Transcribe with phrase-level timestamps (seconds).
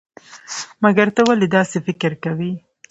[0.83, 2.51] مګر ته ولې داسې فکر کوئ؟